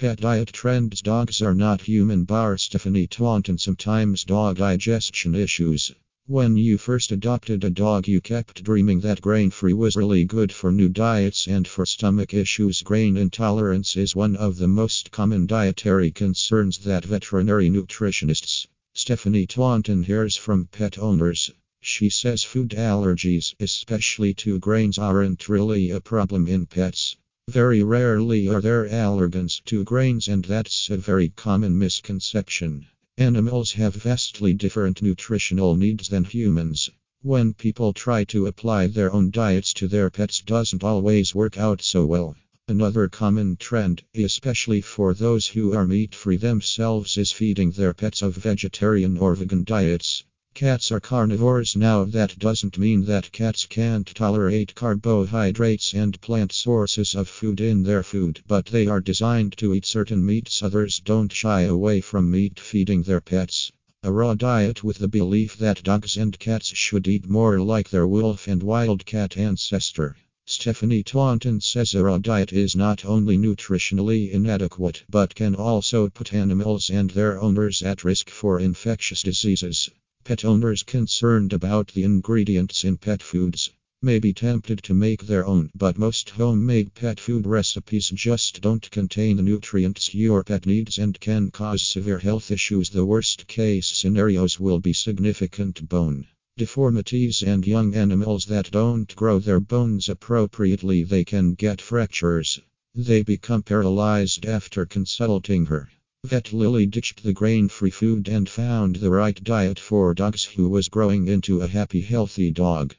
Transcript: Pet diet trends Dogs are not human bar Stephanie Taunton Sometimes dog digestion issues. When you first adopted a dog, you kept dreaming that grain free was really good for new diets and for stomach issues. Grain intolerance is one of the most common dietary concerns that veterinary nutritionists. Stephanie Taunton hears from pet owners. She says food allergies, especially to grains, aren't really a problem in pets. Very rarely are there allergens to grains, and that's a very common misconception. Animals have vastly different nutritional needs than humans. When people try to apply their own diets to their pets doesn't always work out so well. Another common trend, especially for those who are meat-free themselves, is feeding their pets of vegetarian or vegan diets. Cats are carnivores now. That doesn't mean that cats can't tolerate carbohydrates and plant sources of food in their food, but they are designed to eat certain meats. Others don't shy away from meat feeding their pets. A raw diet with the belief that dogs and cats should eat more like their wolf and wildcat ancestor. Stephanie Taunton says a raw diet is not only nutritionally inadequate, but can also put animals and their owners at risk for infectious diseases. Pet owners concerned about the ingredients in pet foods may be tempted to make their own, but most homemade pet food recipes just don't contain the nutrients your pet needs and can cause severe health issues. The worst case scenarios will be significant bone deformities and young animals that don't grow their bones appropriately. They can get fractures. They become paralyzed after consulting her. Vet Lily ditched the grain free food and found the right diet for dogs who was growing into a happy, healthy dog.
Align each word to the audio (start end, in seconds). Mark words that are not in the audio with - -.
Pet 0.00 0.18
diet 0.18 0.50
trends 0.50 1.02
Dogs 1.02 1.42
are 1.42 1.54
not 1.54 1.82
human 1.82 2.24
bar 2.24 2.56
Stephanie 2.56 3.06
Taunton 3.06 3.58
Sometimes 3.58 4.24
dog 4.24 4.56
digestion 4.56 5.34
issues. 5.34 5.92
When 6.26 6.56
you 6.56 6.78
first 6.78 7.12
adopted 7.12 7.62
a 7.64 7.68
dog, 7.68 8.08
you 8.08 8.22
kept 8.22 8.64
dreaming 8.64 9.00
that 9.00 9.20
grain 9.20 9.50
free 9.50 9.74
was 9.74 9.96
really 9.96 10.24
good 10.24 10.52
for 10.52 10.72
new 10.72 10.88
diets 10.88 11.46
and 11.46 11.68
for 11.68 11.84
stomach 11.84 12.32
issues. 12.32 12.80
Grain 12.80 13.18
intolerance 13.18 13.94
is 13.94 14.16
one 14.16 14.36
of 14.36 14.56
the 14.56 14.68
most 14.68 15.10
common 15.10 15.46
dietary 15.46 16.10
concerns 16.10 16.78
that 16.78 17.04
veterinary 17.04 17.68
nutritionists. 17.68 18.66
Stephanie 18.94 19.46
Taunton 19.46 20.04
hears 20.04 20.34
from 20.34 20.64
pet 20.64 20.98
owners. 20.98 21.50
She 21.82 22.08
says 22.08 22.42
food 22.42 22.70
allergies, 22.70 23.54
especially 23.60 24.32
to 24.32 24.58
grains, 24.60 24.96
aren't 24.96 25.46
really 25.50 25.90
a 25.90 26.00
problem 26.00 26.48
in 26.48 26.64
pets. 26.64 27.16
Very 27.52 27.82
rarely 27.82 28.48
are 28.48 28.60
there 28.60 28.86
allergens 28.88 29.60
to 29.64 29.82
grains, 29.82 30.28
and 30.28 30.44
that's 30.44 30.88
a 30.88 30.96
very 30.96 31.30
common 31.30 31.76
misconception. 31.76 32.86
Animals 33.18 33.72
have 33.72 33.96
vastly 33.96 34.54
different 34.54 35.02
nutritional 35.02 35.74
needs 35.74 36.08
than 36.08 36.22
humans. 36.22 36.90
When 37.22 37.54
people 37.54 37.92
try 37.92 38.22
to 38.26 38.46
apply 38.46 38.86
their 38.86 39.12
own 39.12 39.32
diets 39.32 39.72
to 39.74 39.88
their 39.88 40.10
pets 40.10 40.40
doesn't 40.40 40.84
always 40.84 41.34
work 41.34 41.58
out 41.58 41.82
so 41.82 42.06
well. 42.06 42.36
Another 42.68 43.08
common 43.08 43.56
trend, 43.56 44.04
especially 44.14 44.80
for 44.80 45.12
those 45.12 45.48
who 45.48 45.74
are 45.74 45.88
meat-free 45.88 46.36
themselves, 46.36 47.18
is 47.18 47.32
feeding 47.32 47.72
their 47.72 47.92
pets 47.92 48.22
of 48.22 48.36
vegetarian 48.36 49.18
or 49.18 49.34
vegan 49.34 49.64
diets. 49.64 50.22
Cats 50.60 50.92
are 50.92 51.00
carnivores 51.00 51.74
now. 51.74 52.04
That 52.04 52.38
doesn't 52.38 52.76
mean 52.76 53.06
that 53.06 53.32
cats 53.32 53.64
can't 53.64 54.06
tolerate 54.06 54.74
carbohydrates 54.74 55.94
and 55.94 56.20
plant 56.20 56.52
sources 56.52 57.14
of 57.14 57.30
food 57.30 57.62
in 57.62 57.82
their 57.82 58.02
food, 58.02 58.42
but 58.46 58.66
they 58.66 58.86
are 58.86 59.00
designed 59.00 59.56
to 59.56 59.72
eat 59.72 59.86
certain 59.86 60.22
meats. 60.22 60.62
Others 60.62 61.00
don't 61.02 61.32
shy 61.32 61.62
away 61.62 62.02
from 62.02 62.30
meat 62.30 62.60
feeding 62.60 63.04
their 63.04 63.22
pets. 63.22 63.72
A 64.02 64.12
raw 64.12 64.34
diet 64.34 64.84
with 64.84 64.98
the 64.98 65.08
belief 65.08 65.56
that 65.56 65.82
dogs 65.82 66.18
and 66.18 66.38
cats 66.38 66.66
should 66.76 67.08
eat 67.08 67.26
more 67.26 67.58
like 67.58 67.88
their 67.88 68.06
wolf 68.06 68.46
and 68.46 68.62
wildcat 68.62 69.38
ancestor. 69.38 70.14
Stephanie 70.44 71.02
Taunton 71.02 71.62
says 71.62 71.94
a 71.94 72.04
raw 72.04 72.18
diet 72.18 72.52
is 72.52 72.76
not 72.76 73.06
only 73.06 73.38
nutritionally 73.38 74.30
inadequate, 74.30 75.04
but 75.08 75.34
can 75.34 75.54
also 75.54 76.10
put 76.10 76.34
animals 76.34 76.90
and 76.90 77.08
their 77.12 77.40
owners 77.40 77.80
at 77.80 78.04
risk 78.04 78.28
for 78.28 78.60
infectious 78.60 79.22
diseases. 79.22 79.88
Pet 80.30 80.44
owners 80.44 80.84
concerned 80.84 81.52
about 81.52 81.88
the 81.88 82.04
ingredients 82.04 82.84
in 82.84 82.96
pet 82.96 83.20
foods 83.20 83.70
may 84.00 84.20
be 84.20 84.32
tempted 84.32 84.80
to 84.84 84.94
make 84.94 85.26
their 85.26 85.44
own, 85.44 85.68
but 85.74 85.98
most 85.98 86.30
homemade 86.30 86.94
pet 86.94 87.18
food 87.18 87.48
recipes 87.48 88.10
just 88.10 88.60
don't 88.60 88.88
contain 88.92 89.38
the 89.38 89.42
nutrients 89.42 90.14
your 90.14 90.44
pet 90.44 90.66
needs 90.66 90.98
and 90.98 91.18
can 91.18 91.50
cause 91.50 91.82
severe 91.82 92.20
health 92.20 92.52
issues. 92.52 92.90
The 92.90 93.04
worst 93.04 93.48
case 93.48 93.88
scenarios 93.88 94.60
will 94.60 94.78
be 94.78 94.92
significant 94.92 95.88
bone 95.88 96.28
deformities 96.56 97.42
and 97.42 97.66
young 97.66 97.96
animals 97.96 98.44
that 98.44 98.70
don't 98.70 99.12
grow 99.16 99.40
their 99.40 99.58
bones 99.58 100.08
appropriately. 100.08 101.02
They 101.02 101.24
can 101.24 101.54
get 101.54 101.80
fractures. 101.80 102.60
They 102.94 103.24
become 103.24 103.64
paralyzed 103.64 104.46
after 104.46 104.86
consulting 104.86 105.66
her. 105.66 105.90
Vet 106.22 106.52
Lily 106.52 106.84
ditched 106.84 107.24
the 107.24 107.32
grain 107.32 107.68
free 107.68 107.90
food 107.90 108.28
and 108.28 108.46
found 108.46 108.96
the 108.96 109.10
right 109.10 109.42
diet 109.42 109.80
for 109.80 110.12
dogs 110.12 110.44
who 110.44 110.68
was 110.68 110.90
growing 110.90 111.26
into 111.26 111.62
a 111.62 111.66
happy, 111.66 112.02
healthy 112.02 112.50
dog. 112.50 112.94